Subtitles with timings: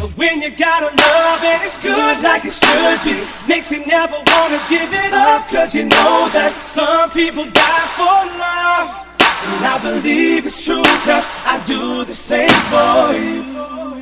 [0.00, 3.84] But when you got a love and it's good like it should be, makes you
[3.84, 5.46] never wanna give it up.
[5.48, 9.06] Cause you know that some people die for love.
[9.20, 13.99] And I believe it's true, cause I do the same for you.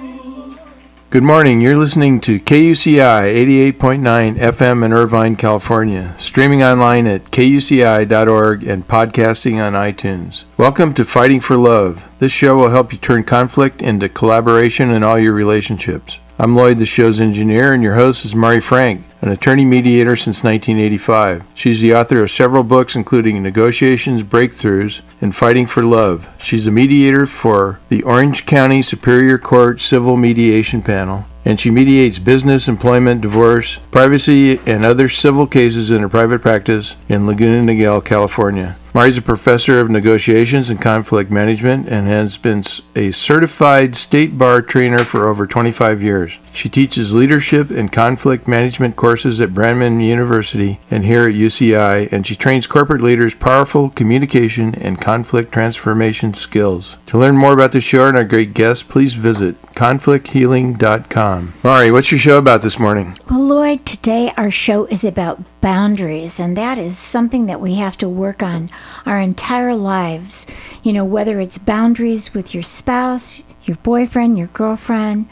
[1.10, 1.62] Good morning.
[1.62, 9.56] You're listening to KUCI 88.9 FM in Irvine, California, streaming online at kuci.org and podcasting
[9.56, 10.44] on iTunes.
[10.58, 12.12] Welcome to Fighting for Love.
[12.18, 16.18] This show will help you turn conflict into collaboration in all your relationships.
[16.40, 20.44] I'm Lloyd, the show's engineer, and your host is Mari Frank, an attorney mediator since
[20.44, 21.42] 1985.
[21.52, 26.30] She's the author of several books, including Negotiations, Breakthroughs, and Fighting for Love.
[26.38, 32.20] She's a mediator for the Orange County Superior Court Civil Mediation Panel, and she mediates
[32.20, 38.04] business, employment, divorce, privacy, and other civil cases in her private practice in Laguna Niguel,
[38.04, 38.76] California.
[38.98, 42.64] Mari's a professor of negotiations and conflict management and has been
[42.96, 46.36] a certified state bar trainer for over 25 years.
[46.52, 52.26] She teaches leadership and conflict management courses at Brandman University and here at UCI, and
[52.26, 56.96] she trains corporate leaders powerful communication and conflict transformation skills.
[57.06, 61.54] To learn more about the show and our great guests, please visit conflicthealing.com.
[61.62, 63.16] Mari, what's your show about this morning?
[63.30, 67.96] Well, Lloyd, today our show is about boundaries, and that is something that we have
[67.98, 68.70] to work on
[69.04, 70.46] our entire lives.
[70.82, 75.28] You know, whether it's boundaries with your spouse, your boyfriend, your girlfriend,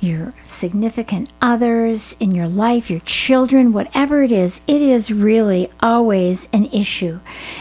[0.00, 6.48] your significant others in your life, your children, whatever it is, it is really always
[6.52, 7.20] an issue.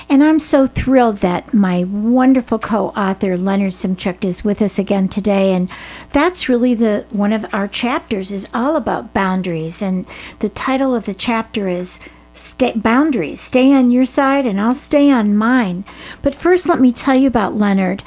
[0.10, 5.54] And I'm so thrilled that my wonderful co-author Leonard Szymczak is with us again today.
[5.54, 5.70] And
[6.12, 9.82] that's really the one of our chapters is all about boundaries.
[9.82, 10.08] And
[10.40, 12.00] the title of the chapter is
[12.32, 13.42] Stay, boundaries.
[13.42, 15.84] Stay on your side and I'll stay on mine.
[16.22, 18.02] But first, let me tell you about Leonard.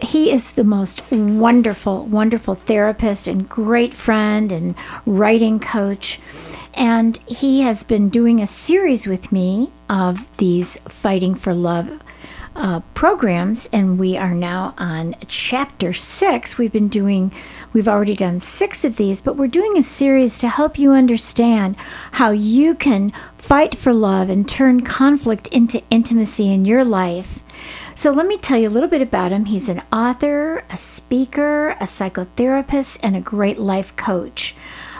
[0.00, 4.74] He is the most wonderful, wonderful therapist and great friend and
[5.06, 6.20] writing coach.
[6.74, 12.00] And he has been doing a series with me of these Fighting for Love
[12.54, 16.58] uh, programs, and we are now on chapter six.
[16.58, 17.32] We've been doing,
[17.72, 21.76] we've already done six of these, but we're doing a series to help you understand
[22.12, 27.41] how you can fight for love and turn conflict into intimacy in your life.
[27.94, 29.44] So, let me tell you a little bit about him.
[29.44, 34.54] He's an author, a speaker, a psychotherapist, and a great life coach.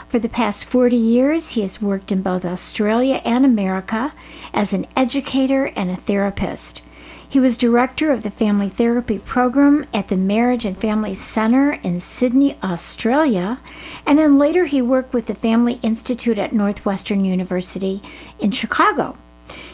[0.09, 4.13] For the past 40 years, he has worked in both Australia and America
[4.53, 6.83] as an educator and a therapist.
[7.27, 11.99] He was director of the Family Therapy Program at the Marriage and Family Center in
[11.99, 13.59] Sydney, Australia,
[14.05, 18.03] and then later he worked with the Family Institute at Northwestern University
[18.37, 19.17] in Chicago.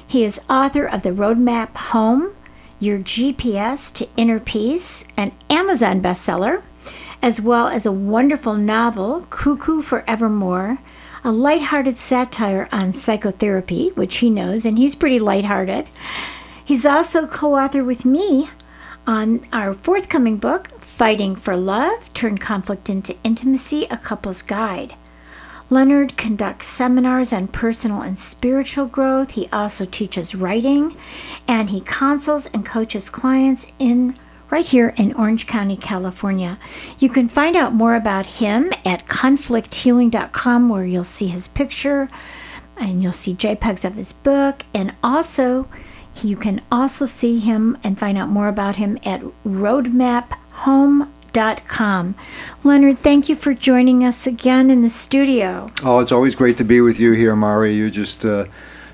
[0.07, 2.33] He is author of the Roadmap Home,
[2.81, 6.63] Your GPS to Inner Peace, an Amazon bestseller,
[7.21, 10.77] as well as a wonderful novel, Cuckoo Forevermore,
[11.21, 15.89] a lighthearted satire on psychotherapy, which he knows, and he's pretty lighthearted.
[16.63, 18.47] He's also co author with me
[19.05, 24.95] on our forthcoming book, Fighting for Love Turn Conflict into Intimacy A Couple's Guide.
[25.69, 29.31] Leonard conducts seminars on personal and spiritual growth.
[29.31, 30.95] He also teaches writing
[31.47, 34.15] and he consults and coaches clients in
[34.49, 36.57] right here in Orange County, California.
[36.97, 42.09] You can find out more about him at conflicthealing.com where you'll see his picture
[42.77, 45.67] and you'll see JPEGs of his book and also
[46.23, 51.13] you can also see him and find out more about him at roadmaphome.com.
[52.63, 55.69] Leonard, thank you for joining us again in the studio.
[55.83, 57.75] Oh, it's always great to be with you here, Mari.
[57.75, 58.45] You're just uh,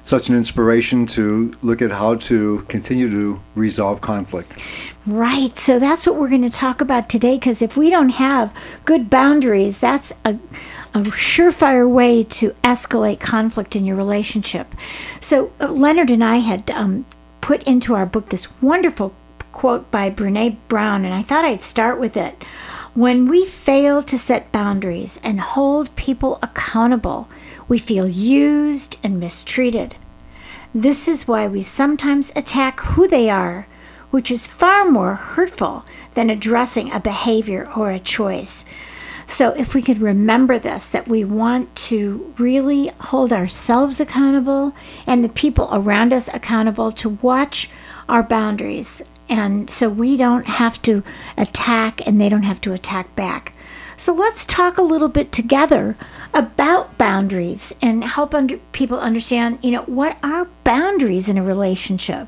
[0.04, 4.54] such an inspiration to look at how to continue to resolve conflict.
[5.06, 5.58] Right.
[5.58, 8.54] So that's what we're going to talk about today because if we don't have
[8.86, 10.40] good boundaries, that's a
[10.96, 14.74] a surefire way to escalate conflict in your relationship.
[15.20, 17.06] So, uh, Leonard and I had um,
[17.42, 19.14] put into our book this wonderful
[19.56, 22.44] quote by Brene Brown, and I thought I'd start with it.
[22.94, 27.30] When we fail to set boundaries and hold people accountable,
[27.68, 29.96] we feel used and mistreated.
[30.74, 33.66] This is why we sometimes attack who they are,
[34.12, 35.86] which is far more hurtful
[36.16, 38.66] than addressing a behavior or a choice.
[39.26, 44.74] So, if we could remember this, that we want to really hold ourselves accountable
[45.08, 47.70] and the people around us accountable to watch
[48.08, 49.02] our boundaries.
[49.28, 51.04] And so we don't have to
[51.38, 53.54] attack and they don't have to attack back.
[53.98, 55.96] So, let's talk a little bit together
[56.34, 62.28] about boundaries and help under, people understand, you know, what are boundaries in a relationship?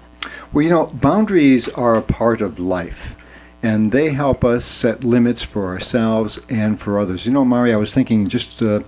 [0.53, 3.17] Well, you know, boundaries are a part of life,
[3.61, 7.25] and they help us set limits for ourselves and for others.
[7.25, 8.81] You know, Mari, I was thinking just uh,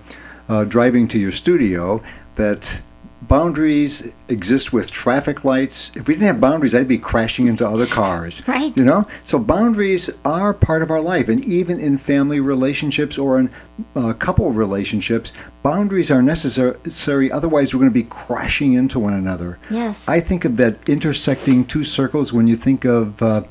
[0.48, 2.02] uh, driving to your studio
[2.36, 2.80] that
[3.22, 5.90] boundaries exist with traffic lights.
[5.94, 8.42] If we didn't have boundaries, I'd be crashing into other cars.
[8.50, 8.76] Right.
[8.76, 9.06] You know?
[9.22, 11.28] So boundaries are part of our life.
[11.28, 13.50] And even in family relationships or in
[13.94, 15.30] uh, couple relationships,
[15.62, 17.30] boundaries are necessary.
[17.30, 19.60] Otherwise, we're going to be crashing into one another.
[19.70, 20.08] Yes.
[20.08, 23.44] I think of that intersecting two circles when you think of, uh,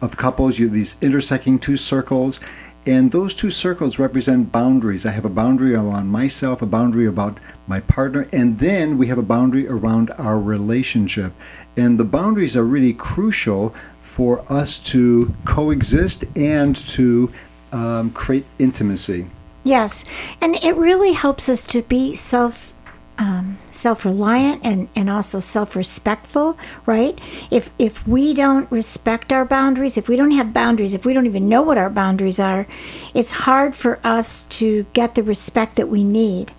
[0.00, 2.38] of couples, you these intersecting two circles.
[2.86, 5.06] And those two circles represent boundaries.
[5.06, 9.18] I have a boundary around myself, a boundary about my partner, and then we have
[9.18, 11.32] a boundary around our relationship.
[11.76, 17.32] And the boundaries are really crucial for us to coexist and to
[17.72, 19.26] um, create intimacy.
[19.64, 20.04] Yes,
[20.40, 22.73] and it really helps us to be self
[23.18, 27.18] um, self-reliant and, and also self-respectful right?
[27.50, 31.26] If if we don't respect our boundaries if we don't have boundaries if we don't
[31.26, 32.66] even know what our boundaries are
[33.14, 36.52] it's hard for us to get the respect that we need.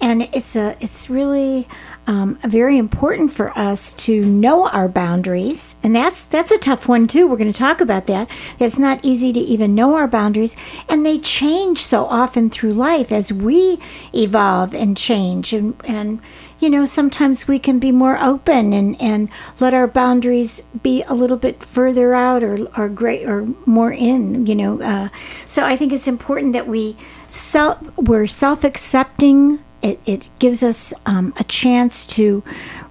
[0.00, 1.68] And it's a it's really
[2.10, 7.06] um, very important for us to know our boundaries, and that's that's a tough one
[7.06, 7.28] too.
[7.28, 8.28] We're going to talk about that.
[8.58, 10.56] It's not easy to even know our boundaries,
[10.88, 13.78] and they change so often through life as we
[14.12, 16.20] evolve and change, and and
[16.58, 19.30] you know sometimes we can be more open and and
[19.60, 24.48] let our boundaries be a little bit further out or or great or more in.
[24.48, 25.08] You know, uh,
[25.46, 26.96] so I think it's important that we
[27.30, 32.42] self we're self accepting it, it gives us um, a chance to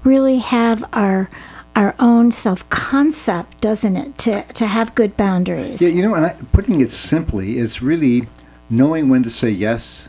[0.03, 1.29] really have our
[1.75, 4.17] our own self concept, doesn't it?
[4.19, 5.81] To to have good boundaries.
[5.81, 8.27] Yeah, you know, and I, putting it simply, it's really
[8.69, 10.08] knowing when to say yes,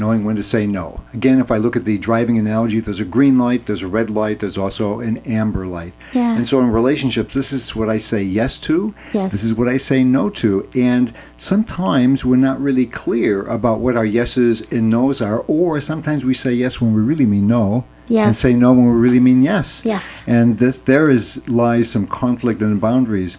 [0.00, 1.02] knowing when to say no.
[1.12, 4.10] Again, if I look at the driving analogy, there's a green light, there's a red
[4.10, 5.92] light, there's also an amber light.
[6.12, 6.34] Yeah.
[6.36, 9.30] And so in relationships, this is what I say yes to, Yes.
[9.32, 10.68] this is what I say no to.
[10.74, 16.24] And sometimes we're not really clear about what our yeses and nos are, or sometimes
[16.24, 17.84] we say yes when we really mean no.
[18.08, 19.82] And say no when we really mean yes.
[19.84, 20.24] Yes.
[20.26, 23.36] And this, there is lies some conflict and boundaries.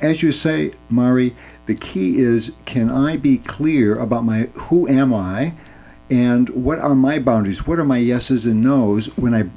[0.00, 1.36] As you say, Mari,
[1.66, 5.52] the key is can I be clear about my who am I
[6.10, 7.66] and what are my boundaries?
[7.66, 9.50] What are my yeses and nos when I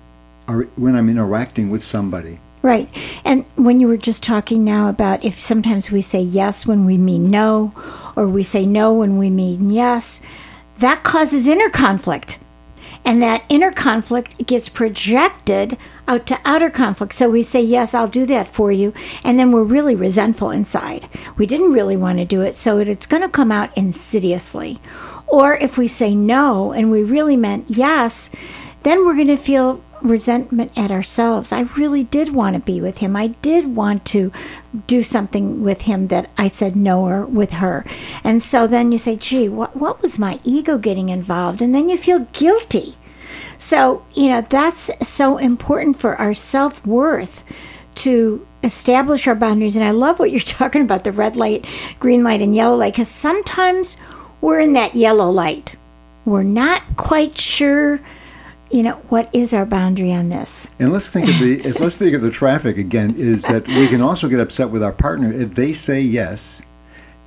[0.48, 2.40] are when I'm interacting with somebody?
[2.62, 2.90] Right.
[3.24, 6.98] And when you were just talking now about if sometimes we say yes when we
[6.98, 7.74] mean no,
[8.16, 10.22] or we say no when we mean yes,
[10.80, 12.40] that causes inner conflict.
[13.06, 17.14] And that inner conflict gets projected out to outer conflict.
[17.14, 18.94] So we say, Yes, I'll do that for you.
[19.24, 21.08] And then we're really resentful inside.
[21.38, 22.58] We didn't really want to do it.
[22.58, 24.82] So it's going to come out insidiously.
[25.32, 28.30] Or if we say no and we really meant yes,
[28.84, 31.52] then we're going to feel resentment at ourselves.
[31.52, 33.16] I really did want to be with him.
[33.16, 34.32] I did want to
[34.88, 37.86] do something with him that I said no or with her.
[38.24, 41.62] And so then you say, gee, what, what was my ego getting involved?
[41.62, 42.96] And then you feel guilty.
[43.58, 47.44] So, you know, that's so important for our self worth
[47.96, 49.76] to establish our boundaries.
[49.76, 51.66] And I love what you're talking about the red light,
[52.00, 53.98] green light, and yellow light, because sometimes
[54.42, 55.76] we're in that yellow light.
[56.26, 58.00] We're not quite sure,
[58.70, 60.68] you know, what is our boundary on this.
[60.78, 63.88] And let's think of the if let's think of the traffic again is that we
[63.88, 66.62] can also get upset with our partner if they say yes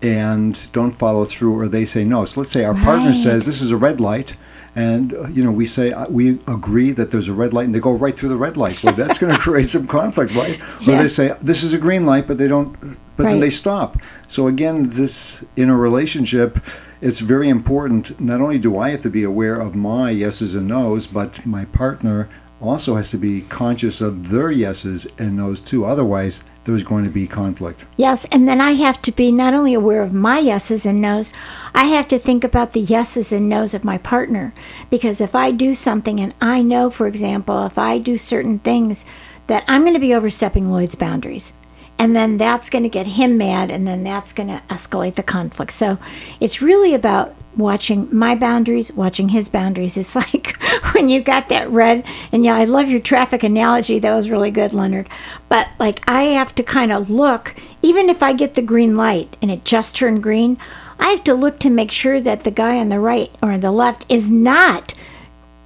[0.01, 2.25] and don't follow through or they say no.
[2.25, 4.35] So let's say our partner says this is a red light
[4.75, 7.75] and uh, you know we say uh, we agree that there's a red light and
[7.75, 8.83] they go right through the red light.
[8.83, 10.61] Well, that's going to create some conflict, right?
[10.81, 12.77] Or they say this is a green light but they don't
[13.17, 13.99] but then they stop.
[14.29, 16.59] So again, this in a relationship
[17.03, 18.19] it's very important.
[18.21, 21.65] Not only do I have to be aware of my yeses and nos, but my
[21.67, 22.31] partner
[22.61, 25.85] also has to be conscious of their yeses and nos too.
[25.85, 27.85] Otherwise, there's going to be conflict.
[27.97, 31.33] Yes, and then I have to be not only aware of my yeses and nos,
[31.75, 34.55] I have to think about the yeses and nos of my partner.
[34.89, 39.05] Because if I do something and I know, for example, if I do certain things,
[39.49, 41.53] that I'm going to be overstepping Lloyd's boundaries.
[41.99, 45.23] And then that's going to get him mad, and then that's going to escalate the
[45.23, 45.73] conflict.
[45.73, 45.99] So
[46.41, 49.97] it's really about watching my boundaries, watching his boundaries.
[50.03, 50.57] It's like
[50.95, 53.99] when you got that red, and yeah, I love your traffic analogy.
[53.99, 55.09] That was really good, Leonard.
[55.49, 59.37] But like, I have to kind of look, even if I get the green light
[59.41, 60.59] and it just turned green,
[60.99, 63.61] I have to look to make sure that the guy on the right or on
[63.61, 64.95] the left is not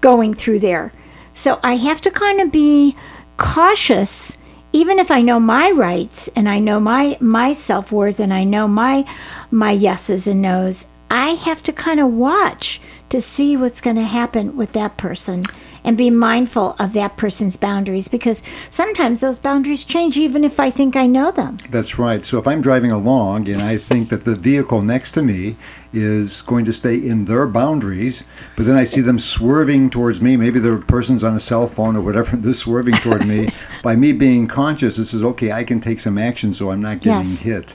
[0.01, 0.93] going through there.
[1.35, 2.97] So I have to kind of be
[3.37, 4.39] cautious
[4.77, 8.69] even if I know my rights and I know my my self-worth and I know
[8.69, 9.07] my
[9.51, 14.03] my yeses and nos, I have to kind of watch to see what's going to
[14.03, 15.47] happen with that person
[15.87, 20.69] and be mindful of that person's boundaries because sometimes those boundaries change even if I
[20.69, 21.59] think I know them.
[21.71, 22.23] That's right.
[22.27, 25.57] So if I'm driving along and I think that the vehicle next to me
[25.93, 28.25] is going to stay in their boundaries,
[28.57, 31.97] but then I see them swerving towards me, maybe the person's on a cell phone
[31.97, 33.49] or whatever, they're swerving toward me.
[33.83, 37.01] By me being conscious, this is okay, I can take some action so I'm not
[37.01, 37.43] getting Yes.
[37.43, 37.69] hit.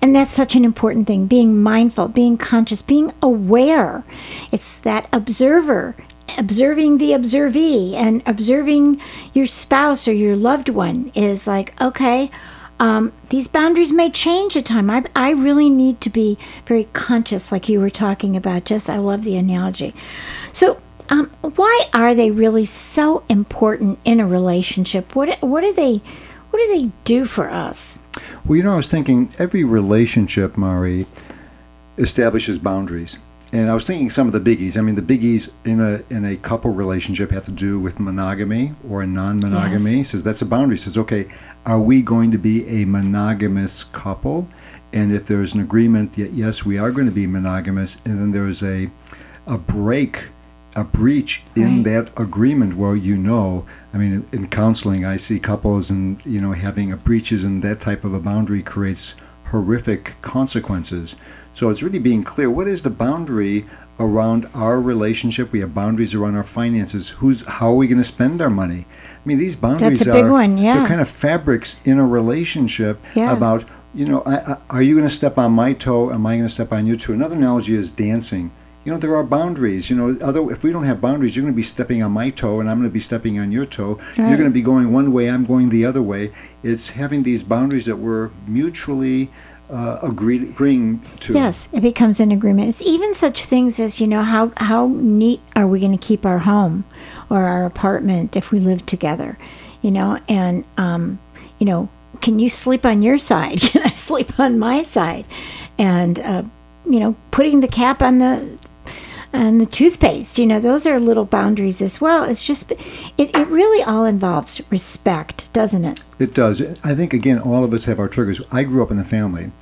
[0.00, 4.04] And that's such an important thing being mindful, being conscious, being aware.
[4.50, 5.94] It's that observer,
[6.38, 9.00] observing the observee, and observing
[9.32, 12.30] your spouse or your loved one is like, okay,
[12.78, 14.88] um, these boundaries may change at time.
[14.88, 18.64] I, I really need to be very conscious, like you were talking about.
[18.64, 19.94] Just, I love the analogy.
[20.52, 25.14] So, um, why are they really so important in a relationship?
[25.14, 26.00] What what do they
[26.50, 27.98] what do they do for us?
[28.44, 31.06] Well, you know, I was thinking every relationship, Mari,
[31.98, 33.18] establishes boundaries.
[33.52, 34.76] And I was thinking some of the biggies.
[34.76, 38.74] I mean, the biggies in a in a couple relationship have to do with monogamy
[38.88, 39.98] or a non-monogamy.
[39.98, 40.10] Yes.
[40.10, 40.78] Says that's a boundary.
[40.78, 41.26] Says, okay,
[41.66, 44.48] are we going to be a monogamous couple?
[44.92, 48.30] And if there's an agreement that yes, we are going to be monogamous, and then
[48.32, 48.90] there's a
[49.46, 50.24] a break,
[50.76, 51.84] a breach in Right.
[51.84, 56.40] that agreement where you know, I mean, in, in counseling, I see couples and you
[56.40, 59.14] know having a breaches and that type of a boundary creates
[59.50, 61.16] horrific consequences.
[61.60, 62.50] So it's really being clear.
[62.50, 63.66] What is the boundary
[63.98, 65.52] around our relationship?
[65.52, 67.10] We have boundaries around our finances.
[67.20, 68.86] Who's how are we going to spend our money?
[68.88, 70.78] I mean, these boundaries a big are one, yeah.
[70.78, 73.30] they're kind of fabrics in a relationship Yeah.
[73.30, 76.10] about you know, I, I, are you going to step on my toe?
[76.10, 77.12] Am I going to step on your toe?
[77.12, 78.52] Another analogy is dancing.
[78.86, 79.90] You know, there are boundaries.
[79.90, 82.30] You know, other if we don't have boundaries, you're going to be stepping on my
[82.30, 83.98] toe, and I'm going to be stepping on your toe.
[84.16, 84.28] Right.
[84.28, 86.32] You're going to be going one way, I'm going the other way.
[86.62, 89.30] It's having these boundaries that we're mutually
[89.70, 91.34] uh, agreed, agreeing to.
[91.34, 92.68] Yes, it becomes an agreement.
[92.68, 96.26] It's even such things as you know how how neat are we going to keep
[96.26, 96.84] our home
[97.28, 99.38] or our apartment if we live together,
[99.82, 101.18] you know, and um,
[101.58, 101.88] you know,
[102.20, 103.60] can you sleep on your side?
[103.60, 105.26] Can I sleep on my side?
[105.78, 106.42] And uh,
[106.84, 108.58] you know, putting the cap on the
[109.32, 112.78] and the toothpaste you know those are little boundaries as well it's just it,
[113.18, 116.60] it really all involves respect doesn't it It does.
[116.84, 118.42] I think again, all of us have our triggers.
[118.52, 119.52] I grew up in a family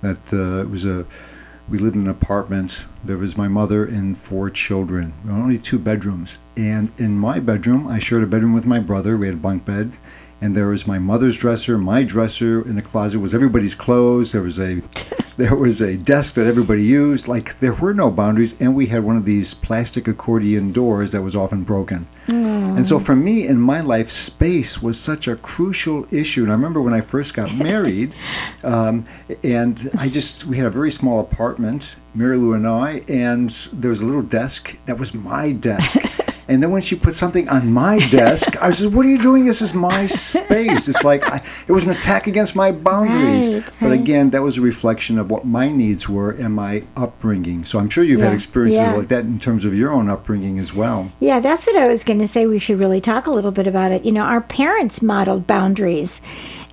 [0.00, 1.06] that uh, it was a.
[1.68, 2.82] We lived in an apartment.
[3.02, 5.14] There was my mother and four children.
[5.28, 9.16] Only two bedrooms, and in my bedroom, I shared a bedroom with my brother.
[9.16, 9.96] We had a bunk bed,
[10.44, 12.60] and there was my mother's dresser, my dresser.
[12.68, 14.32] In the closet was everybody's clothes.
[14.32, 14.82] There was a
[15.38, 17.26] there was a desk that everybody used.
[17.26, 21.22] Like there were no boundaries, and we had one of these plastic accordion doors that
[21.22, 22.08] was often broken.
[22.76, 26.42] And so for me in my life, space was such a crucial issue.
[26.42, 28.14] And I remember when I first got married,
[28.62, 29.06] um,
[29.42, 33.90] and I just, we had a very small apartment, Mary Lou and I, and there
[33.90, 35.96] was a little desk that was my desk.
[36.48, 39.46] And then when she put something on my desk, I said, "What are you doing?
[39.46, 43.54] This is my space." It's like I, it was an attack against my boundaries.
[43.54, 44.00] Right, but right.
[44.00, 47.64] again, that was a reflection of what my needs were and my upbringing.
[47.64, 48.94] So I'm sure you've had experiences yeah.
[48.94, 51.12] like that in terms of your own upbringing as well.
[51.20, 52.46] Yeah, that's what I was going to say.
[52.46, 54.04] We should really talk a little bit about it.
[54.04, 56.20] You know, our parents modeled boundaries.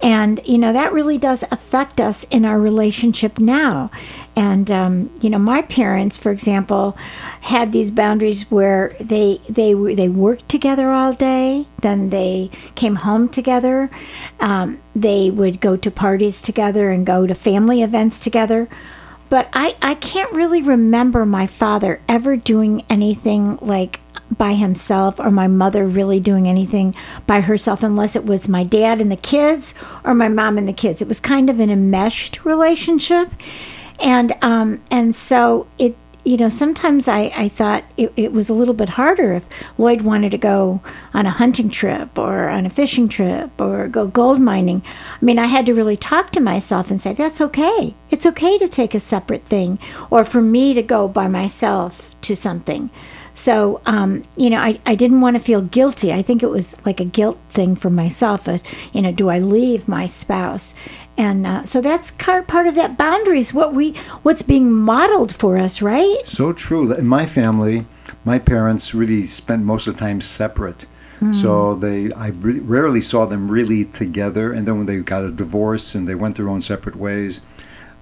[0.02, 3.92] And, you know, that really does affect us in our relationship now.
[4.36, 6.98] And, um, you know, my parents, for example,
[7.42, 13.30] had these boundaries where they, they, they worked together all day, then they came home
[13.30, 13.92] together,
[14.40, 18.68] um, they would go to parties together and go to family events together.
[19.30, 24.01] But I, I can't really remember my father ever doing anything like
[24.38, 26.96] by himself or my mother really doing anything
[27.28, 29.74] by herself unless it was my dad and the kids
[30.04, 31.02] or my mom and the kids.
[31.02, 33.30] It was kind of an enmeshed relationship.
[34.00, 38.54] And um and so it you know, sometimes I, I thought it, it was a
[38.54, 39.46] little bit harder if
[39.78, 40.82] Lloyd wanted to go
[41.14, 44.84] on a hunting trip or on a fishing trip or go gold mining.
[45.20, 47.96] I mean, I had to really talk to myself and say, that's okay.
[48.12, 49.80] It's okay to take a separate thing
[50.12, 52.92] or for me to go by myself to something.
[53.36, 56.14] So, um, you know, I, I didn't want to feel guilty.
[56.14, 58.48] I think it was like a guilt thing for myself.
[58.48, 58.60] Uh,
[58.94, 60.74] you know, do I leave my spouse?
[61.18, 63.54] And uh, so that's part of that boundaries.
[63.54, 66.26] What we, what's being modeled for us, right?
[66.26, 66.94] So true.
[66.94, 67.86] In my family,
[68.26, 70.86] my parents really spent most of the time separate.
[71.34, 74.52] So they, I re- rarely saw them really together.
[74.52, 77.42] And then when they got a divorce and they went their own separate ways,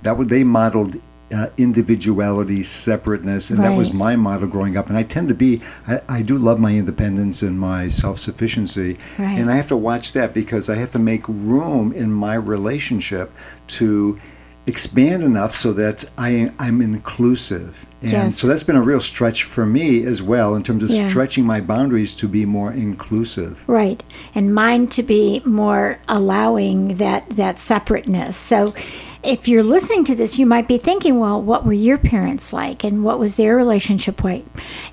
[0.04, 1.02] that would they modeled
[1.34, 4.88] uh, individuality, separateness, and that was my model growing up.
[4.90, 8.98] And I tend to be, I, I do love my independence and my self sufficiency,
[9.18, 9.38] Right.
[9.38, 13.32] and I have to watch that because I have to make room in my relationship
[13.80, 14.20] to
[14.68, 17.86] expand enough so that I I'm inclusive.
[18.02, 18.38] And Yes.
[18.38, 21.08] so that's been a real stretch for me as well in terms of Yeah.
[21.10, 23.64] stretching my boundaries to be more inclusive.
[23.68, 24.04] Right.
[24.36, 28.38] And mine to be more allowing that that separateness.
[28.38, 28.74] So
[29.22, 32.86] if you're listening to this, you might be thinking, well, what were your parents like
[32.86, 34.46] and what was their relationship like?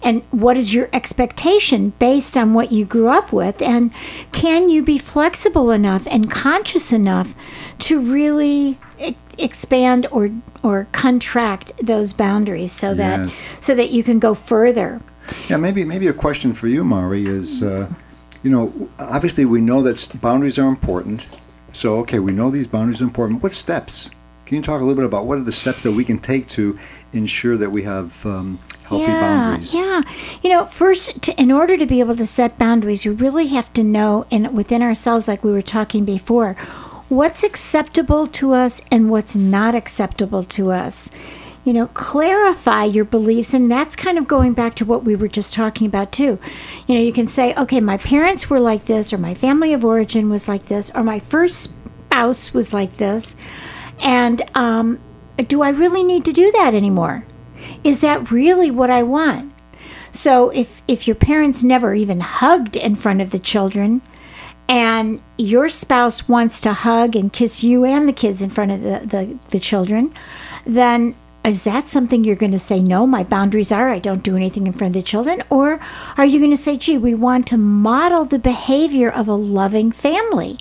[0.02, 3.62] And what is your expectation based on what you grew up with?
[3.62, 3.92] And
[4.33, 7.35] can you be flexible enough and conscious enough
[7.80, 10.30] to really e- expand or
[10.62, 15.00] or contract those boundaries so that so that you can go further?
[15.49, 17.92] Yeah, maybe maybe a question for you, Mari, is uh,
[18.42, 21.26] you know obviously we know that boundaries are important.
[21.73, 23.42] So okay, we know these boundaries are important.
[23.42, 24.11] What steps?
[24.46, 26.48] Can you talk a little bit about what are the steps that we can take
[26.50, 26.78] to
[27.12, 29.74] ensure that we have um, healthy yeah, boundaries?
[29.74, 30.02] Yeah,
[30.40, 33.72] you know, first, to, in order to be able to set boundaries, we really have
[33.72, 36.54] to know, in within ourselves, like we were talking before,
[37.08, 41.10] what's acceptable to us and what's not acceptable to us.
[41.64, 45.26] You know, clarify your beliefs, and that's kind of going back to what we were
[45.26, 46.38] just talking about too.
[46.86, 49.84] You know, you can say, okay, my parents were like this, or my family of
[49.84, 51.74] origin was like this, or my first
[52.06, 53.34] spouse was like this,
[54.00, 55.00] and um,
[55.48, 57.24] do I really need to do that anymore?
[57.84, 59.52] Is that really what I want?
[60.12, 64.02] So if if your parents never even hugged in front of the children
[64.68, 68.82] and your spouse wants to hug and kiss you and the kids in front of
[68.82, 70.12] the, the, the children,
[70.64, 74.34] then is that something you're going to say, no, my boundaries are I don't do
[74.34, 75.44] anything in front of the children?
[75.48, 75.78] Or
[76.16, 79.92] are you going to say, gee, we want to model the behavior of a loving
[79.92, 80.58] family?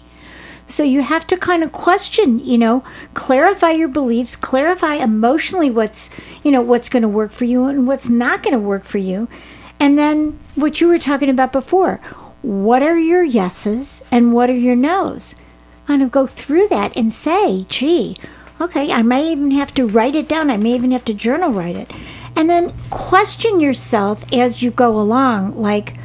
[0.67, 6.09] So you have to kind of question, you know, clarify your beliefs, clarify emotionally what's,
[6.43, 8.97] you know, what's going to work for you and what's not going to work for
[8.97, 9.27] you.
[9.79, 11.97] And then what you were talking about before,
[12.41, 15.35] what are your yeses and what are your nos?
[15.85, 18.17] Kind of go through that and say, gee,
[18.59, 20.49] okay, I may even have to write it down.
[20.49, 21.91] I may even have to journal write it.
[22.35, 25.95] And then question yourself as you go along, like,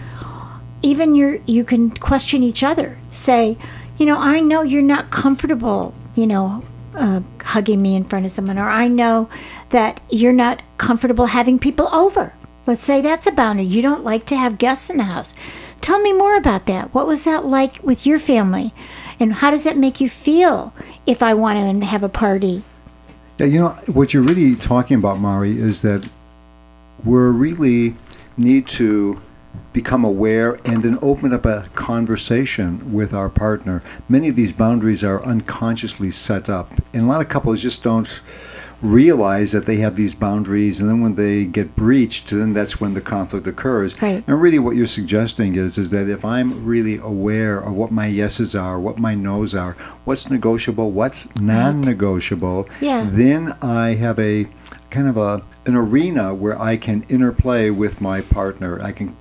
[0.82, 3.58] even your you can question each other say
[4.00, 6.60] you know i know you're not comfortable you know
[6.96, 9.28] uh, hugging me in front of someone or i know
[9.70, 12.34] that you're not comfortable having people over.
[12.66, 13.64] Let's say that's a boundary.
[13.64, 15.34] You don't like to have guests in the house.
[15.80, 16.92] Tell me more about that.
[16.94, 18.74] What was that like with your family?
[19.18, 20.74] And how does that make you feel
[21.06, 22.62] if i want to have a party?
[23.38, 26.08] Yeah, you know what you're really talking about, Mari, is that
[27.04, 27.94] we're really
[28.36, 29.20] need to
[29.72, 33.82] become aware and then open up a conversation with our partner.
[34.08, 38.20] Many of these boundaries are unconsciously set up, and a lot of couples just don't
[38.82, 42.94] realize that they have these boundaries and then when they get breached then that's when
[42.94, 44.24] the conflict occurs Right.
[44.26, 48.06] and really what you're suggesting is is that if i'm really aware of what my
[48.06, 49.72] yeses are what my nos are
[50.06, 53.06] what's negotiable what's non-negotiable Yeah.
[53.12, 54.46] then I have a
[54.90, 58.80] kind of a an arena where I can interplay with my partner.
[58.82, 59.14] I can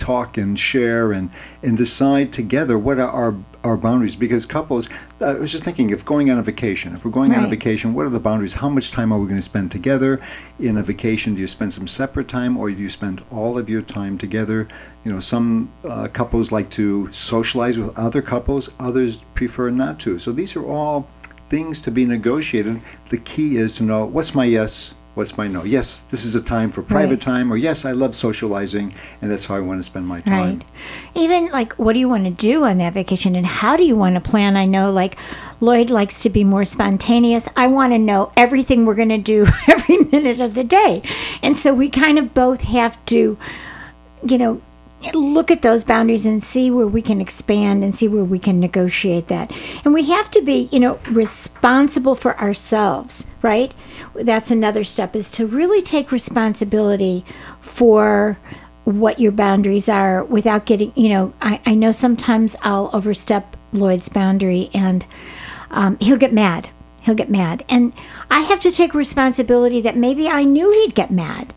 [0.00, 1.30] talk and share and
[1.62, 4.16] and decide together what are our our boundaries.
[4.16, 4.88] Because couples
[5.20, 7.94] I was just thinking if going on a vacation if we're going on a vacation
[7.94, 8.54] what are the boundaries?
[8.54, 10.20] How much time are we going to spend together?
[10.58, 13.68] In a vacation do you spend some separate time or do you spend all of
[13.68, 14.66] your time together?
[15.04, 20.18] You know some uh, couples like to socialize with other couples others prefer not to.
[20.18, 21.08] So these are all
[21.50, 22.80] things to be negotiated.
[23.10, 25.64] The key is to know what's my yes, what's my no.
[25.64, 27.20] Yes, this is a time for private Right.
[27.20, 30.58] time, or yes, I love socializing, and that's how I want to spend my time.
[30.58, 30.64] Right.
[31.14, 33.96] Even like, what do you want to do on that vacation and how do you
[33.96, 34.56] want to plan?
[34.56, 35.16] I know, like,
[35.60, 37.48] Lloyd likes to be more spontaneous.
[37.56, 41.02] I want to know everything we're going to do every minute of the day.
[41.42, 43.36] And so we kind of both have to,
[44.24, 44.62] you know,
[45.14, 48.60] look at those boundaries and see where we can expand and see where we can
[48.60, 49.52] negotiate that.
[49.84, 53.72] And we have to be, you know, responsible for ourselves, right?
[54.14, 57.24] That's another step is to really take responsibility
[57.60, 58.38] for
[58.84, 64.08] what your boundaries are without getting, you know, I, I know sometimes I'll overstep Lloyd's
[64.08, 65.04] boundary and
[65.70, 66.70] um, he'll get mad.
[67.02, 67.64] He'll get mad.
[67.68, 67.92] And
[68.30, 71.54] I have to take responsibility that maybe I knew he'd get mad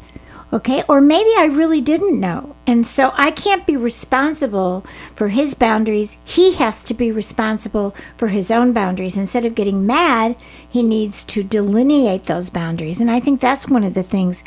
[0.53, 0.83] okay?
[0.87, 2.55] Or maybe i really didn't know.
[2.65, 4.85] And so i can't be responsible
[5.15, 6.17] for his boundaries.
[6.23, 9.17] He has to be responsible for his own boundaries.
[9.17, 10.37] Instead of getting mad
[10.69, 13.01] he needs to delineate those boundaries.
[13.01, 14.43] And i think that's one of the things.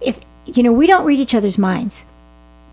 [0.00, 2.04] If you know we don't read each other's minds.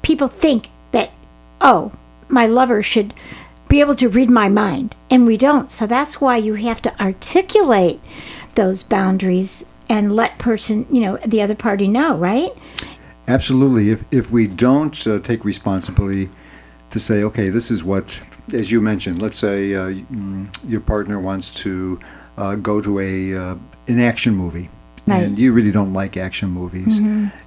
[0.02, 1.12] People think that
[1.60, 1.92] oh
[2.30, 3.14] my lover should
[3.68, 4.96] be able to read my mind.
[5.10, 5.72] And we don't.
[5.72, 8.02] So that's why you have to articulate
[8.56, 12.52] those boundaries and let person, you know, the other party know, right?
[13.28, 13.90] Absolutely.
[13.92, 16.30] If if we don't uh, take responsibility
[16.90, 18.20] to say, okay, this is what,
[18.54, 22.00] as you mentioned, let's say uh, mm, your partner wants to
[22.38, 23.56] uh, go to a uh,
[23.88, 24.70] an action movie.
[25.08, 25.24] Right.
[25.24, 27.00] And you really don't like action movies.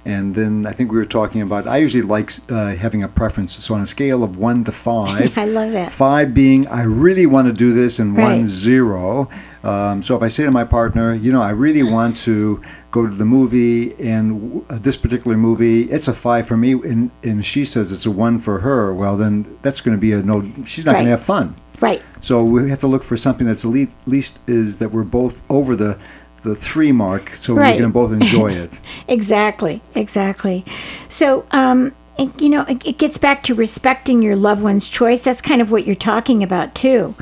[0.03, 3.55] And then I think we were talking about, I usually like uh, having a preference.
[3.63, 5.89] So on a scale of one to five, I love that.
[5.89, 8.23] Five being I really want to do this, and Right.
[8.25, 9.29] one zero.
[9.65, 13.07] Um, so if I say to my partner, you know, I really want to go
[13.07, 17.09] to the movie, and w- uh, this particular movie, it's a five for me, and,
[17.23, 18.93] and she says it's a one for her.
[18.93, 20.51] Well, then that's going to be a no.
[20.65, 21.55] She's not going to have fun.
[21.81, 22.01] Right.
[22.21, 25.41] So we have to look for something that's at le- least is that we're both
[25.49, 25.97] over the
[26.43, 27.73] the three mark, so Right.
[27.75, 28.71] we can both enjoy it.
[29.07, 30.63] Exactly, exactly.
[31.09, 35.21] So, um, it, you know, it, it gets back to respecting your loved one's choice.
[35.21, 37.15] That's kind of what you're talking about too,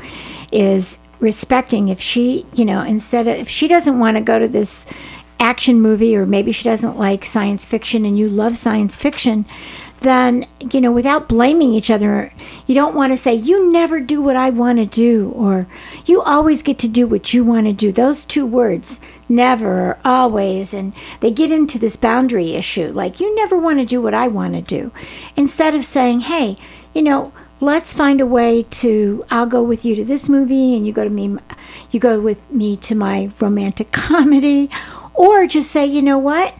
[0.52, 1.88] is respecting.
[1.88, 4.86] If she, you know, instead of if she doesn't want to go to this
[5.40, 9.44] action movie, or maybe she doesn't like science fiction, and you love science fiction,
[10.00, 12.32] then you know, without blaming each other,
[12.66, 15.66] you don't want to say you never do what I want to do, or
[16.06, 17.92] you always get to do what you want to do.
[17.92, 23.34] Those two words never or always and they get into this boundary issue like you
[23.34, 24.92] never want to do what i want to do
[25.36, 26.56] instead of saying hey
[26.92, 30.86] you know let's find a way to i'll go with you to this movie and
[30.86, 31.36] you go to me
[31.90, 34.68] you go with me to my romantic comedy
[35.14, 36.54] or just say you know what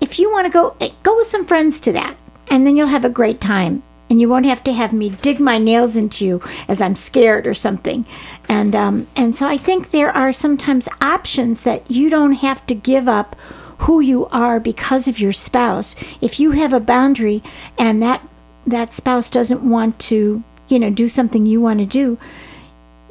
[0.00, 2.16] if you want to go eh, go with some friends to that
[2.48, 5.40] and then you'll have a great time and you won't have to have me dig
[5.40, 8.06] my nails into you as I'm scared or something.
[8.48, 12.74] And um, and so I think there are sometimes options that you don't have to
[12.74, 13.34] give up
[13.80, 15.96] who you are because of your spouse.
[16.20, 17.42] If you have a boundary
[17.78, 18.26] and that
[18.66, 22.18] that spouse doesn't want to, you know, do something you want to do,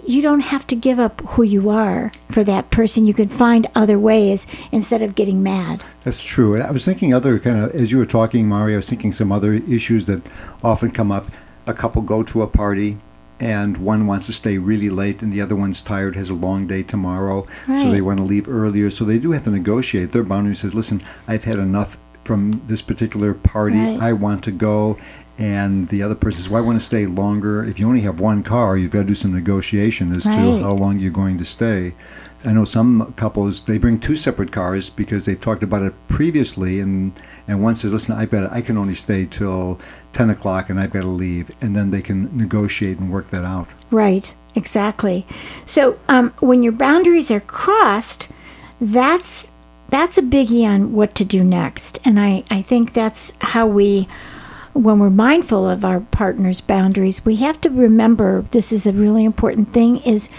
[0.06, 3.08] you don't have to give up who you are for that person.
[3.08, 5.84] You can find other ways instead of getting mad.
[6.04, 6.62] That's true.
[6.62, 8.76] I was thinking other kind of as you were talking, Mario.
[8.76, 10.22] I was thinking some other issues that
[10.64, 11.28] often come up.
[11.66, 12.98] A couple go to a party,
[13.40, 16.68] and one wants to stay really late, and the other one's tired, has a long
[16.68, 18.92] day tomorrow, so they want to leave earlier.
[18.92, 20.12] So they do have to negotiate.
[20.12, 23.80] Their boundary says, "Listen, I've had enough from this particular party.
[23.80, 24.00] Right.
[24.00, 24.98] I want to go."
[25.38, 28.20] And the other person says, "Well, I want to stay longer." If you only have
[28.20, 30.36] one car, you've got to do some negotiation as Right.
[30.36, 31.94] to how long you're going to stay.
[32.46, 36.80] I know some couples they bring two separate cars because they've talked about it previously,
[36.80, 37.12] and
[37.48, 39.80] and one says, "Listen, I've got I can only stay till
[40.14, 43.44] ten o'clock, and I've got to leave," and then they can negotiate and work that
[43.44, 43.68] out.
[43.92, 45.26] Right, exactly.
[45.66, 48.30] So um, when your boundaries are crossed,
[48.80, 49.52] that's
[49.90, 52.00] that's a biggie on what to do next.
[52.06, 54.08] And I, I think that's how we,
[54.76, 59.24] when we're mindful of our partner's boundaries, we have to remember this is a really
[59.24, 60.30] important thing is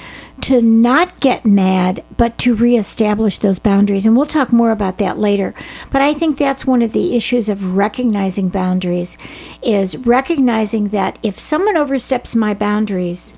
[0.43, 4.05] to not get mad, but to reestablish those boundaries.
[4.05, 5.55] And we'll talk more about that later.
[5.91, 9.17] But I think that's one of the issues of recognizing boundaries
[9.63, 13.33] is recognizing that if someone oversteps my boundaries,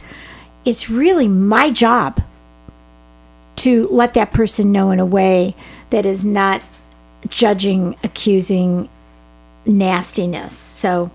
[0.65, 2.21] it's really my job
[3.55, 5.55] to let that person know in a way
[5.91, 6.61] that is not
[7.29, 8.89] judging, accusing
[9.67, 10.57] nastiness.
[10.57, 11.11] So,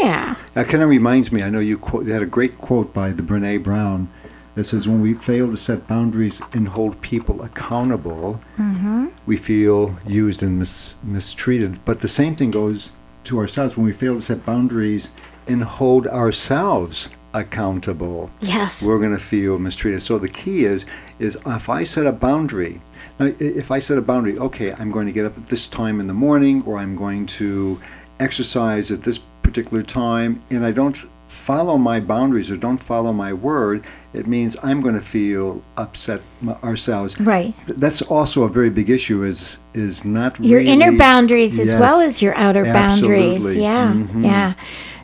[0.00, 0.36] yeah.
[0.54, 1.42] That kind of reminds me.
[1.42, 4.08] I know you, quote, you had a great quote by the Brene Brown
[4.54, 9.08] that says, "When we fail to set boundaries and hold people accountable, mm-hmm.
[9.26, 12.90] we feel used and mis- mistreated." But the same thing goes
[13.24, 15.10] to ourselves when we fail to set boundaries
[15.46, 18.30] and hold ourselves accountable.
[18.40, 18.80] Yes.
[18.80, 20.02] we're going to feel mistreated.
[20.02, 20.86] So the key is
[21.18, 22.80] is if I set a boundary.
[23.18, 26.00] Now, if I set a boundary, okay, I'm going to get up at this time
[26.00, 27.80] in the morning, or I'm going to
[28.18, 30.96] exercise at this particular time, and I don't
[31.28, 36.20] follow my boundaries or don't follow my word, it means I'm going to feel upset
[36.62, 37.18] ourselves.
[37.18, 37.54] Right.
[37.66, 39.24] That's also a very big issue.
[39.24, 43.34] Is is not Your inner really- boundaries as well as your outer boundaries.
[43.34, 43.62] Absolutely.
[43.62, 43.92] Yeah.
[43.92, 44.24] Mhm.
[44.24, 44.52] Yeah.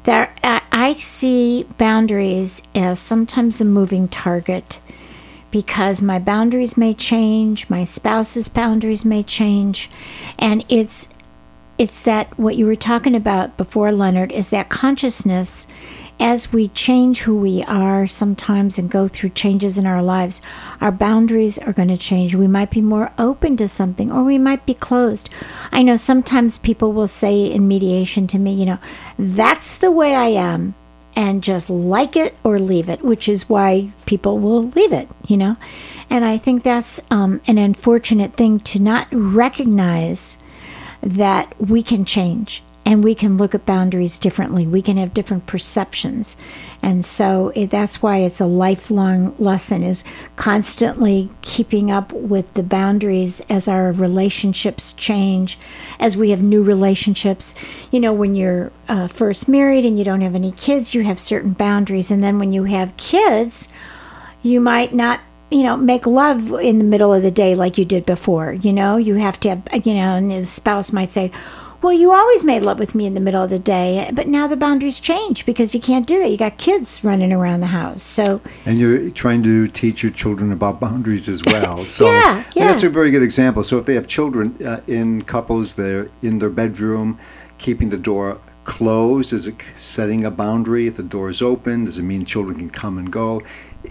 [0.04, 0.32] There,
[0.72, 4.78] I see boundaries as sometimes a moving target
[5.50, 9.90] because my boundaries may change, my spouse's boundaries may change,
[10.38, 11.08] and it's
[11.78, 15.66] it's that what you were talking about before Leonard is that consciousness
[16.20, 20.42] as we change who we are sometimes and go through changes in our lives
[20.82, 22.34] our boundaries are going to change.
[22.34, 25.30] We might be more open to something or we might be closed.
[25.72, 28.78] I know sometimes people will say in mediation to me you know
[29.18, 30.74] that's the way i am
[31.16, 35.36] and just like it or leave it which is why people will leave it you
[35.36, 35.56] know?
[36.08, 40.38] And i think that's um, an unfortunate thing to not recognize
[41.02, 44.66] that we can change and we can look at boundaries differently.
[44.66, 46.36] We can have different perceptions.
[46.82, 50.02] And so it, that's why it's a lifelong lesson is
[50.34, 55.56] constantly keeping up with the boundaries as our relationships change,
[56.00, 57.54] as we have new relationships.
[57.92, 61.20] You know, when you're uh, first married and you don't have any kids, you have
[61.20, 62.10] certain boundaries.
[62.10, 63.68] And then when you have kids,
[64.42, 67.84] you might not you know, make love in the middle of the day like you
[67.84, 68.52] did before.
[68.52, 71.32] You know, you have to have, you know, and his spouse might say,
[71.82, 74.46] well, you always made love with me in the middle of the day, but now
[74.46, 76.30] the boundaries change because you can't do that.
[76.30, 78.02] You got kids running around the house.
[78.02, 81.60] So and you're trying to teach your children about boundaries as well.
[81.90, 82.70] So yeah, yeah.
[82.70, 83.64] that's a very good example.
[83.64, 87.18] So if they have children uh, in couples, they're in their bedroom,
[87.58, 90.86] keeping the door closed is it setting a boundary.
[90.86, 93.42] If the door is open, does it mean children can come and go?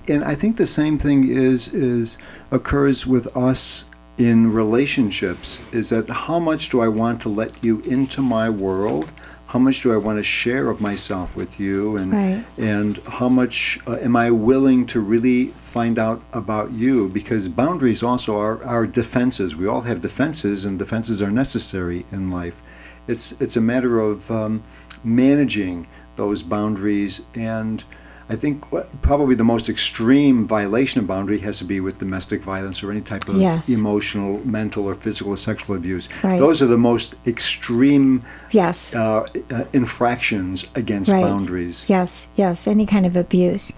[0.07, 2.17] And I think the same thing is is
[2.49, 3.85] occurs with us
[4.19, 9.09] in relationships is that how much do I want to let you into my world?
[9.47, 11.95] How much do I want to share of myself with you?
[11.95, 12.45] And right.
[12.57, 17.07] and how much uh, am I willing to really find out about you?
[17.09, 19.55] Because boundaries also are our defenses.
[19.55, 22.61] We all have defenses, and defenses are necessary in life.
[23.07, 24.63] It's it's a matter of um,
[25.03, 27.83] managing those boundaries and
[28.31, 32.43] I think what, probably the most extreme violation of boundary has to be with domestic
[32.43, 33.67] violence or any type of yes.
[33.67, 36.07] emotional, mental, or physical or sexual abuse.
[36.23, 36.37] Right.
[36.37, 38.93] Those are the most extreme yes.
[38.93, 41.23] Uh, uh, infractions against right.
[41.23, 41.85] boundaries.
[41.87, 43.73] Yes, yes, any kind of abuse.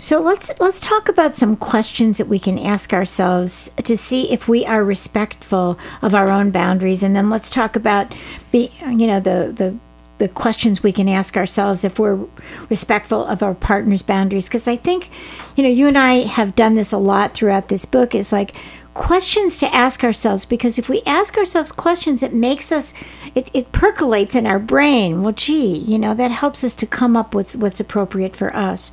[0.00, 4.48] So let's let's talk about some questions that we can ask ourselves to see if
[4.48, 8.12] we are respectful of our own boundaries, and then let's talk about
[8.50, 9.78] be you know the the
[10.22, 12.26] the questions we can ask ourselves if we're
[12.70, 14.46] respectful of our partner's boundaries.
[14.46, 15.10] Because I think,
[15.56, 18.14] you know, you and I have done this a lot throughout this book.
[18.14, 18.54] Is like
[18.94, 22.94] questions to ask ourselves because if we ask ourselves questions, it makes us,
[23.34, 25.22] it, it percolates in our brain.
[25.24, 28.92] Well, gee, you know, that helps us to come up with what's appropriate for us.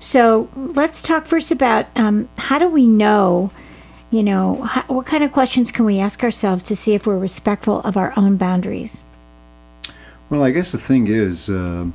[0.00, 3.52] So let's talk first about um, how do we know,
[4.10, 7.80] you know, what kind of questions can we ask ourselves to see if we're respectful
[7.82, 9.04] of our own boundaries?
[10.34, 11.86] Well, I guess the thing is, uh,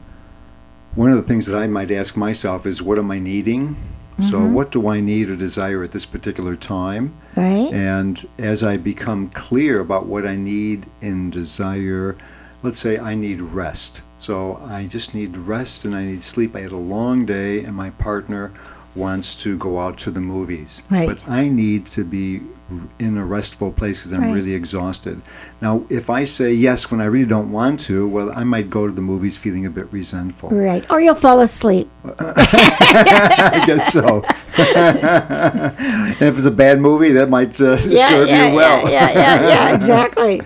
[0.96, 3.76] one of the things that I might ask myself is, what am I needing?
[4.18, 4.30] Mm-hmm.
[4.30, 7.20] So, what do I need or desire at this particular time?
[7.36, 7.70] Right.
[7.74, 12.16] And as I become clear about what I need and desire,
[12.64, 14.00] let's say I need rest.
[14.20, 16.56] So, I just need rest and I need sleep.
[16.56, 18.54] I had a long day, and my partner
[18.96, 20.82] wants to go out to the movies.
[20.90, 21.10] Right.
[21.10, 22.40] But I need to be
[23.00, 24.34] in a restful place because I'm Right.
[24.36, 25.22] really exhausted.
[25.62, 28.88] Now, if I say yes when I really don't want to, well, I might go
[28.88, 30.50] to the movies feeling a bit resentful.
[30.50, 30.86] Right.
[30.90, 31.90] Or you'll fall asleep.
[32.20, 34.24] I guess so.
[34.60, 38.90] if it's a bad movie, that might uh, serve yeah, you well.
[38.90, 40.42] yeah, yeah, yeah, yeah, exactly.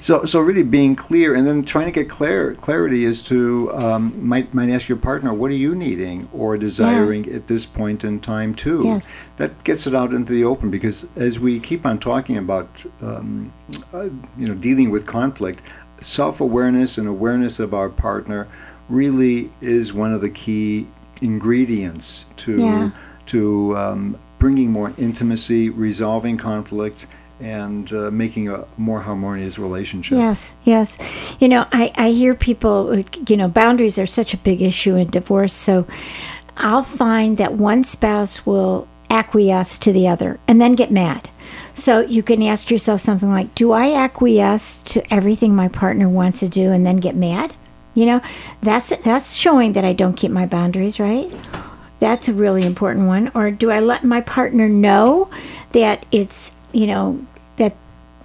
[0.00, 4.14] So, so really being clear, and then trying to get clar- clarity is to um,
[4.26, 8.20] might might ask your partner, what are you needing or desiring at this point in
[8.20, 8.82] time too.
[8.84, 9.12] Yes.
[9.36, 12.68] That gets it out into the open because as we keep on talking about,
[13.02, 13.52] um,
[13.94, 14.04] uh,
[14.36, 15.60] you know, dealing with conflict,
[16.00, 18.48] self-awareness and awareness of our partner
[18.88, 20.86] really is one of the key
[21.22, 22.90] ingredients to Yeah.
[23.26, 27.06] to um, bringing more intimacy, resolving conflict,
[27.40, 30.18] and uh, making a more harmonious relationship.
[30.18, 30.98] Yes, yes.
[31.38, 35.10] You know, I, I hear people, you know, boundaries are such a big issue in
[35.10, 35.54] divorce.
[35.54, 35.86] So
[36.56, 41.28] I'll find that one spouse will acquiesce to the other and then get mad.
[41.74, 46.40] So you can ask yourself something like, Do I acquiesce to everything my partner wants
[46.40, 47.54] to do and then get mad?
[47.94, 48.20] You know,
[48.62, 51.30] that's that's showing that I don't keep my boundaries, right?
[51.98, 53.30] That's a really important one.
[53.34, 55.30] Or do I let my partner know
[55.70, 57.76] that it's, you know, that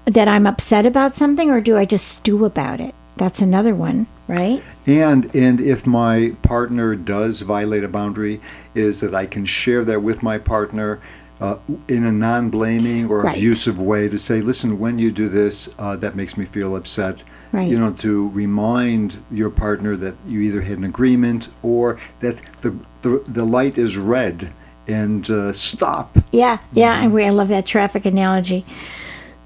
[0.05, 2.93] that I'm upset about something or do I just stew about it?
[3.17, 4.61] That's another one, right?
[4.85, 8.41] And and if my partner does violate a boundary,
[8.75, 10.99] is that I can share that with my partner
[11.41, 11.57] uh,
[11.87, 13.35] in a non-blaming or Right.
[13.37, 17.23] abusive way to say, listen, when you do this, uh, that makes me feel upset.
[17.51, 17.69] Right.
[17.69, 22.75] You know, to remind your partner that you either had an agreement or that the
[23.01, 24.51] the, the light is red
[24.87, 26.17] and uh, stop.
[26.31, 28.65] Yeah, yeah, and we, I love that traffic analogy.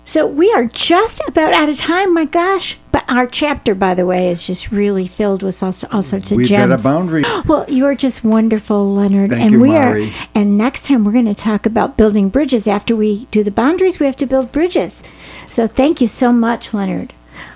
[0.09, 2.15] So we are just about out of time.
[2.15, 2.79] My gosh!
[2.91, 6.37] But our chapter, by the way, is just really filled with all, all sorts of
[6.37, 6.69] We've gems.
[6.69, 7.23] got a boundary.
[7.45, 9.29] Well, you are just wonderful, Leonard.
[9.29, 10.09] Thank and you, we Mari.
[10.09, 12.67] are and next time we're going to talk about building bridges.
[12.67, 15.03] After we do the boundaries, we have to build bridges.
[15.45, 17.13] So thank you so much, Leonard.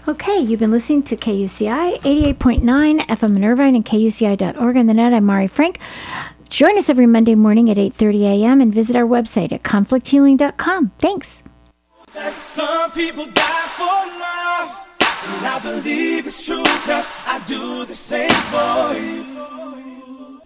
[0.07, 5.11] Okay, you've been listening to KUCI 88.9 FM in Irvine and KUCI.org on the net.
[5.11, 5.79] I'm Mari Frank.
[6.51, 8.61] Join us every Monday morning at 8:30 a.m.
[8.61, 10.91] and visit our website at conflicthealing.com.
[10.99, 11.41] Thanks.
[12.13, 16.63] That some people die for love, and I believe it's true.
[16.85, 20.39] cause I do the same for you.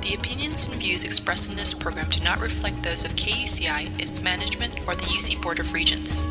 [0.00, 4.22] The opinions and views expressed in this program do not reflect those of KUCI, its
[4.22, 6.22] management, or the UC Board of Regents.